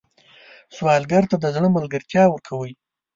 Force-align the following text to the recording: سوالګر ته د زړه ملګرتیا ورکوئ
سوالګر 0.75 1.23
ته 1.31 1.35
د 1.39 1.45
زړه 1.55 1.67
ملګرتیا 1.77 2.23
ورکوئ 2.29 2.71